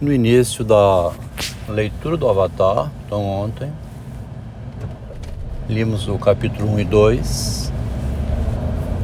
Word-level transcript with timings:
no 0.00 0.10
início 0.10 0.64
da 0.64 1.12
leitura 1.68 2.16
do 2.16 2.26
Avatar, 2.26 2.90
então 3.04 3.22
ontem, 3.22 3.70
limos 5.68 6.08
o 6.08 6.18
capítulo 6.18 6.72
1 6.72 6.80
e 6.80 6.84
2. 6.84 7.72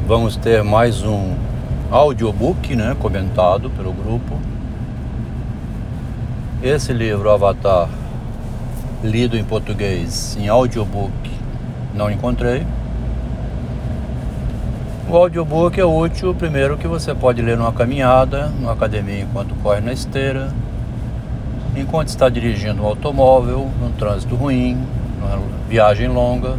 Vamos 0.07 0.37
ter 0.39 0.65
mais 0.65 1.03
um 1.03 1.35
audiobook, 1.91 2.75
né, 2.75 2.97
comentado 2.99 3.69
pelo 3.69 3.93
grupo. 3.93 4.39
Esse 6.63 6.95
livro, 6.95 7.31
Avatar, 7.31 7.91
lido 9.05 9.37
em 9.37 9.45
português, 9.45 10.35
em 10.41 10.49
audiobook, 10.49 11.31
não 11.95 12.11
encontrei. 12.11 12.67
O 15.11 15.15
audiobook 15.15 15.79
é 15.79 15.85
útil, 15.85 16.35
primeiro 16.35 16.79
que 16.79 16.89
você 16.89 17.15
pode 17.15 17.43
ler 17.43 17.59
numa 17.59 17.73
caminhada, 17.73 18.47
numa 18.47 18.73
academia 18.73 19.21
enquanto 19.21 19.55
corre 19.57 19.83
na 19.83 19.93
esteira, 19.93 20.51
enquanto 21.77 22.09
está 22.09 22.29
dirigindo 22.29 22.83
um 22.83 22.87
automóvel, 22.87 23.71
num 23.81 23.93
trânsito 23.93 24.35
ruim, 24.35 24.79
numa 25.21 25.39
viagem 25.69 26.09
longa. 26.09 26.57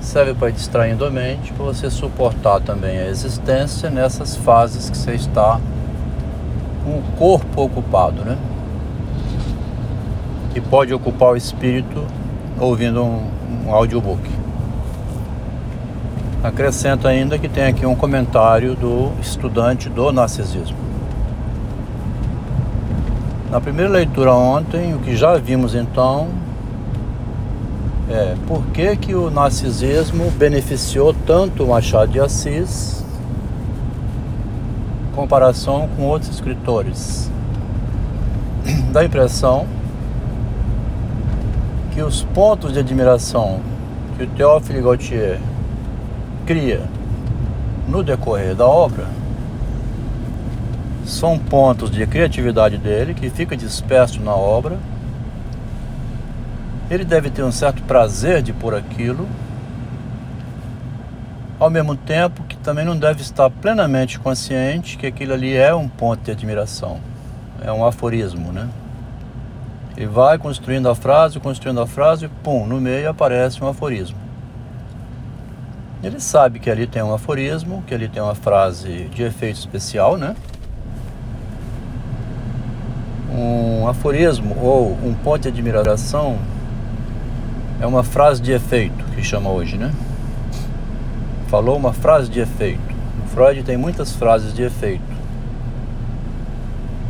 Serve 0.00 0.34
para 0.34 0.50
distraindo 0.50 1.04
a 1.04 1.10
mente, 1.10 1.52
para 1.52 1.64
você 1.64 1.90
suportar 1.90 2.60
também 2.60 2.98
a 2.98 3.06
existência 3.06 3.90
nessas 3.90 4.36
fases 4.36 4.88
que 4.88 4.96
você 4.96 5.14
está 5.14 5.60
com 6.84 6.90
o 6.92 7.02
corpo 7.18 7.62
ocupado, 7.62 8.24
né? 8.24 8.38
E 10.54 10.60
pode 10.60 10.94
ocupar 10.94 11.30
o 11.32 11.36
espírito 11.36 12.06
ouvindo 12.58 13.02
um, 13.02 13.28
um 13.66 13.74
audiobook. 13.74 14.30
Acrescento 16.42 17.08
ainda 17.08 17.36
que 17.38 17.48
tem 17.48 17.64
aqui 17.64 17.84
um 17.84 17.96
comentário 17.96 18.76
do 18.76 19.10
estudante 19.20 19.88
do 19.88 20.12
narcisismo. 20.12 20.76
Na 23.50 23.60
primeira 23.60 23.90
leitura 23.90 24.34
ontem, 24.34 24.92
o 24.94 24.98
que 24.98 25.16
já 25.16 25.36
vimos 25.36 25.74
então 25.74 26.28
é 28.10 28.34
por 28.46 28.64
que, 28.66 28.96
que 28.96 29.14
o 29.14 29.30
narcisismo 29.30 30.32
beneficiou 30.32 31.14
tanto 31.24 31.62
o 31.62 31.68
Machado 31.68 32.10
de 32.10 32.18
Assis 32.18 33.04
em 35.08 35.14
comparação 35.14 35.88
com 35.96 36.02
outros 36.02 36.30
escritores. 36.30 37.30
Dá 38.92 39.00
a 39.00 39.04
impressão 39.04 39.64
que 41.94 42.02
os 42.02 42.22
pontos 42.22 42.72
de 42.72 42.80
admiração 42.80 43.60
que 44.16 44.24
o 44.24 44.26
Théophile 44.26 44.82
Gautier 44.82 45.40
cria 46.44 46.82
no 47.88 48.02
decorrer 48.02 48.56
da 48.56 48.66
obra 48.66 49.06
são 51.06 51.38
pontos 51.38 51.90
de 51.90 52.04
criatividade 52.06 52.76
dele 52.76 53.14
que 53.14 53.30
fica 53.30 53.56
disperso 53.56 54.20
na 54.20 54.34
obra. 54.34 54.78
Ele 56.90 57.04
deve 57.04 57.30
ter 57.30 57.42
um 57.42 57.52
certo 57.52 57.82
prazer 57.84 58.42
de 58.42 58.52
pôr 58.52 58.74
aquilo, 58.74 59.26
ao 61.58 61.70
mesmo 61.70 61.96
tempo 61.96 62.42
que 62.44 62.56
também 62.56 62.84
não 62.84 62.96
deve 62.96 63.22
estar 63.22 63.48
plenamente 63.48 64.18
consciente 64.18 64.98
que 64.98 65.06
aquilo 65.06 65.32
ali 65.32 65.56
é 65.56 65.74
um 65.74 65.88
ponto 65.88 66.22
de 66.22 66.30
admiração, 66.30 67.00
é 67.62 67.72
um 67.72 67.84
aforismo, 67.84 68.52
né? 68.52 68.68
Ele 69.96 70.06
vai 70.06 70.36
construindo 70.36 70.88
a 70.88 70.94
frase, 70.94 71.40
construindo 71.40 71.80
a 71.80 71.86
frase, 71.86 72.28
pum, 72.42 72.66
no 72.66 72.80
meio 72.80 73.08
aparece 73.08 73.64
um 73.64 73.68
aforismo. 73.68 74.18
Ele 76.02 76.20
sabe 76.20 76.58
que 76.58 76.70
ali 76.70 76.86
tem 76.86 77.02
um 77.02 77.14
aforismo, 77.14 77.82
que 77.86 77.94
ali 77.94 78.06
tem 78.06 78.22
uma 78.22 78.34
frase 78.34 79.04
de 79.14 79.22
efeito 79.22 79.58
especial, 79.58 80.18
né? 80.18 80.36
Um 83.36 83.86
aforismo 83.86 84.56
ou 84.62 84.92
um 85.04 85.12
ponto 85.12 85.42
de 85.42 85.48
admiração 85.48 86.38
é 87.78 87.86
uma 87.86 88.02
frase 88.02 88.40
de 88.40 88.50
efeito 88.50 89.04
que 89.14 89.22
chama 89.22 89.50
hoje, 89.50 89.76
né? 89.76 89.92
Falou 91.48 91.76
uma 91.76 91.92
frase 91.92 92.30
de 92.30 92.40
efeito. 92.40 92.94
O 93.26 93.28
Freud 93.28 93.62
tem 93.62 93.76
muitas 93.76 94.12
frases 94.12 94.54
de 94.54 94.62
efeito. 94.62 95.02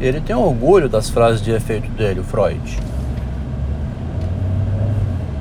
Ele 0.00 0.20
tem 0.20 0.34
orgulho 0.34 0.88
das 0.88 1.08
frases 1.08 1.40
de 1.40 1.52
efeito 1.52 1.88
dele, 1.90 2.18
o 2.18 2.24
Freud. 2.24 2.76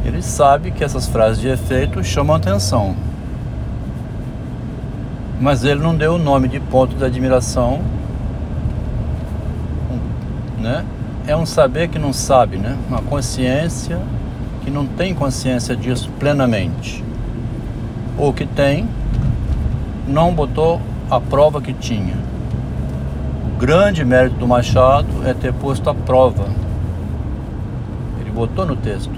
Ele 0.06 0.22
sabe 0.22 0.70
que 0.70 0.84
essas 0.84 1.08
frases 1.08 1.42
de 1.42 1.48
efeito 1.48 2.04
chamam 2.04 2.36
atenção. 2.36 2.96
Mas 5.42 5.64
ele 5.64 5.82
não 5.82 5.96
deu 5.96 6.14
o 6.14 6.20
nome 6.20 6.48
de 6.48 6.60
ponto 6.60 6.96
de 6.96 7.04
admiração 7.04 7.82
né? 10.66 10.84
É 11.28 11.36
um 11.36 11.46
saber 11.46 11.88
que 11.90 12.00
não 12.00 12.12
sabe, 12.12 12.58
né? 12.58 12.76
Uma 12.90 13.02
consciência 13.02 14.00
que 14.64 14.72
não 14.72 14.88
tem 14.88 15.14
consciência 15.14 15.76
disso 15.76 16.10
plenamente. 16.20 17.04
Ou 18.18 18.34
que 18.34 18.48
tem, 18.48 18.88
não 20.08 20.34
botou 20.34 20.82
a 21.10 21.20
prova 21.20 21.62
que 21.62 21.72
tinha. 21.72 22.16
O 23.46 23.60
grande 23.60 24.04
mérito 24.04 24.38
do 24.38 24.48
Machado 24.48 25.08
é 25.24 25.34
ter 25.36 25.54
posto 25.54 25.88
a 25.88 25.94
prova. 25.94 26.46
Ele 28.20 28.32
botou 28.32 28.66
no 28.66 28.76
texto. 28.76 29.14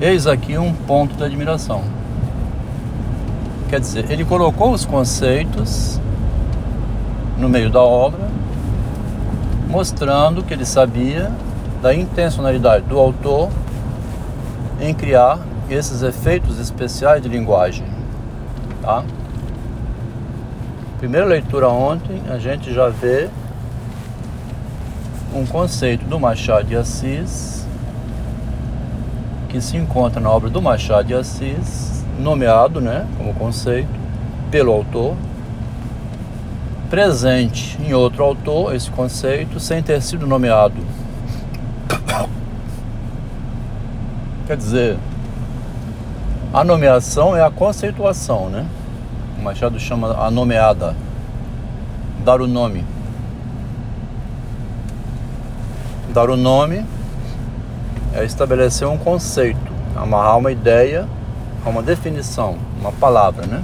Eis 0.00 0.26
aqui 0.26 0.58
um 0.58 0.72
ponto 0.72 1.14
de 1.14 1.22
admiração. 1.22 1.82
Quer 3.68 3.78
dizer, 3.78 4.10
ele 4.10 4.24
colocou 4.24 4.72
os 4.72 4.84
conceitos 4.84 6.00
no 7.38 7.48
meio 7.48 7.70
da 7.70 7.80
obra 7.80 8.28
mostrando 9.70 10.42
que 10.42 10.52
ele 10.52 10.66
sabia 10.66 11.30
da 11.80 11.94
intencionalidade 11.94 12.84
do 12.86 12.98
autor 12.98 13.48
em 14.80 14.92
criar 14.92 15.38
esses 15.70 16.02
efeitos 16.02 16.58
especiais 16.58 17.22
de 17.22 17.28
linguagem. 17.28 17.86
Tá? 18.82 19.04
Primeira 20.98 21.24
leitura 21.24 21.68
ontem, 21.68 22.20
a 22.28 22.38
gente 22.38 22.74
já 22.74 22.88
vê 22.88 23.30
um 25.32 25.46
conceito 25.46 26.04
do 26.04 26.18
Machado 26.18 26.66
de 26.66 26.76
Assis 26.76 27.64
que 29.48 29.60
se 29.60 29.76
encontra 29.76 30.20
na 30.20 30.30
obra 30.30 30.50
do 30.50 30.60
Machado 30.60 31.08
de 31.08 31.14
Assis, 31.14 32.04
nomeado, 32.18 32.80
né, 32.80 33.06
como 33.16 33.32
conceito 33.34 33.88
pelo 34.50 34.72
autor 34.72 35.16
presente 36.90 37.78
em 37.80 37.94
outro 37.94 38.24
autor 38.24 38.74
esse 38.74 38.90
conceito 38.90 39.60
sem 39.60 39.80
ter 39.80 40.02
sido 40.02 40.26
nomeado. 40.26 40.74
Quer 44.48 44.56
dizer, 44.56 44.98
a 46.52 46.64
nomeação 46.64 47.36
é 47.36 47.42
a 47.42 47.50
conceituação, 47.50 48.50
né? 48.50 48.66
O 49.38 49.42
Machado 49.42 49.78
chama 49.78 50.08
a 50.20 50.28
nomeada, 50.32 50.96
dar 52.24 52.40
o 52.40 52.48
nome. 52.48 52.84
Dar 56.12 56.28
o 56.28 56.36
nome 56.36 56.84
é 58.12 58.24
estabelecer 58.24 58.88
um 58.88 58.98
conceito, 58.98 59.72
amarrar 59.94 60.38
uma 60.38 60.50
ideia 60.50 61.06
a 61.64 61.68
uma 61.68 61.82
definição, 61.82 62.58
uma 62.80 62.90
palavra, 62.90 63.46
né? 63.46 63.62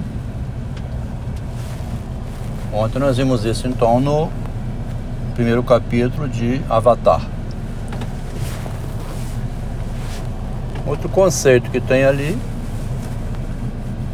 Ontem 2.73 2.99
nós 2.99 3.17
vimos 3.17 3.45
isso 3.45 3.67
então 3.67 3.99
no 3.99 4.29
primeiro 5.35 5.63
capítulo 5.63 6.27
de 6.27 6.61
Avatar. 6.69 7.21
Outro 10.85 11.07
conceito 11.09 11.69
que 11.69 11.79
tem 11.79 12.03
ali, 12.05 12.37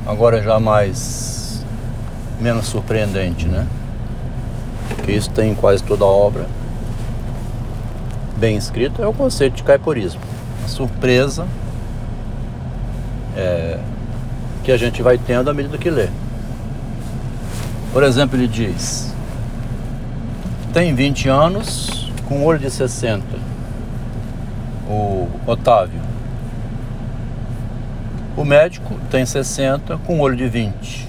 agora 0.05 0.41
já 0.41 0.59
mais 0.59 1.63
menos 2.39 2.65
surpreendente, 2.65 3.47
né? 3.47 3.67
Que 5.03 5.11
isso 5.11 5.29
tem 5.31 5.51
em 5.51 5.55
quase 5.55 5.83
toda 5.83 6.03
a 6.03 6.07
obra 6.07 6.45
bem 8.37 8.57
escrito, 8.57 9.01
é 9.01 9.07
o 9.07 9.13
conceito 9.13 9.55
de 9.55 9.63
caiporismo. 9.63 10.19
A 10.65 10.67
surpresa 10.67 11.47
é, 13.35 13.79
que 14.63 14.71
a 14.71 14.77
gente 14.77 15.01
vai 15.01 15.17
tendo 15.17 15.49
à 15.49 15.53
medida 15.53 15.77
que 15.77 15.89
lê. 15.89 16.09
Por 17.93 18.01
exemplo, 18.01 18.35
ele 18.35 18.47
diz: 18.47 19.13
tem 20.73 20.95
20 20.95 21.29
anos 21.29 22.11
com 22.27 22.43
olho 22.43 22.57
de 22.57 22.71
60. 22.71 23.23
O 24.89 25.29
Otávio. 25.45 26.01
O 28.35 28.43
médico 28.43 28.95
tem 29.11 29.23
60 29.23 29.99
com 29.99 30.19
olho 30.19 30.35
de 30.35 30.47
20. 30.47 31.07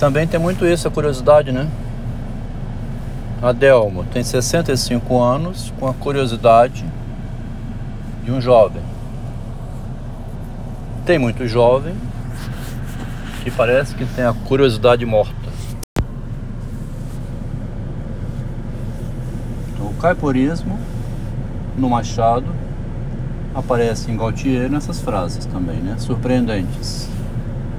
Também 0.00 0.26
tem 0.26 0.40
muito 0.40 0.66
isso, 0.66 0.88
a 0.88 0.90
curiosidade, 0.90 1.52
né? 1.52 1.68
A 3.40 3.52
Delmo 3.52 4.02
tem 4.12 4.24
65 4.24 5.22
anos 5.22 5.72
com 5.78 5.86
a 5.86 5.94
curiosidade 5.94 6.84
de 8.24 8.32
um 8.32 8.40
jovem. 8.40 8.82
Tem 11.06 11.16
muito 11.16 11.46
jovem 11.46 11.94
parece 13.50 13.94
que 13.94 14.04
tem 14.04 14.24
a 14.24 14.32
curiosidade 14.32 15.04
morta. 15.04 15.48
caiporismo 19.98 20.78
no 21.76 21.90
Machado 21.90 22.46
aparece 23.54 24.10
em 24.10 24.16
Gautier 24.16 24.70
nessas 24.70 25.00
frases 25.00 25.44
também, 25.44 25.76
né? 25.76 25.96
Surpreendentes. 25.98 27.08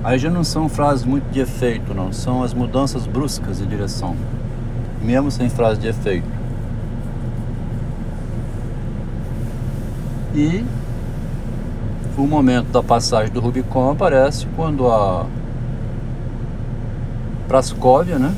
Aí 0.03 0.19
já 0.19 0.29
não 0.29 0.43
são 0.43 0.67
frases 0.67 1.05
muito 1.05 1.29
de 1.31 1.39
efeito, 1.39 1.93
não. 1.93 2.11
São 2.11 2.43
as 2.43 2.53
mudanças 2.53 3.07
bruscas 3.07 3.59
de 3.59 3.65
direção. 3.65 4.15
Mesmo 5.01 5.31
sem 5.31 5.49
frase 5.49 5.79
de 5.79 5.87
efeito. 5.87 6.27
E 10.35 10.63
o 12.17 12.27
momento 12.27 12.67
da 12.67 12.83
passagem 12.83 13.31
do 13.31 13.39
Rubicon 13.39 13.91
aparece 13.91 14.45
quando 14.55 14.87
a 14.87 15.25
Prascóvia, 17.49 18.19
né? 18.19 18.31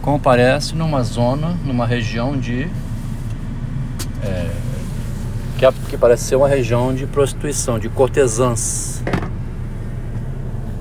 Comparece 0.00 0.74
numa 0.74 1.02
zona, 1.02 1.54
numa 1.66 1.86
região 1.86 2.34
de. 2.34 2.66
É, 4.24 4.50
que, 5.58 5.70
que 5.90 5.98
parece 5.98 6.24
ser 6.24 6.36
uma 6.36 6.48
região 6.48 6.94
de 6.94 7.06
prostituição, 7.06 7.78
de 7.78 7.90
cortesãs. 7.90 9.02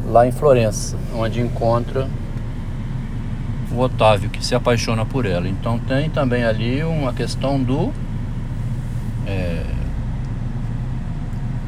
Lá 0.08 0.26
em 0.26 0.32
Florença, 0.32 0.96
onde 1.14 1.42
encontra 1.42 2.08
o 3.70 3.80
Otávio, 3.80 4.30
que 4.30 4.44
se 4.44 4.56
apaixona 4.56 5.06
por 5.06 5.26
ela. 5.26 5.50
Então 5.50 5.78
tem 5.78 6.10
também 6.10 6.46
ali 6.46 6.86
uma 6.86 7.12
questão 7.12 7.62
do. 7.62 7.92
É, 9.28 9.66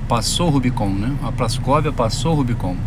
passou 0.07 0.49
Rubicon, 0.49 0.89
né? 0.89 1.13
A 1.23 1.31
Prascóvia 1.33 1.91
passou 1.91 2.35
Rubicon. 2.35 2.77